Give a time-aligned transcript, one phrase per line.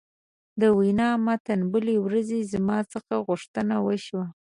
[0.61, 4.25] د وینا متن: بلې ورځې زما څخه غوښتنه وشوه.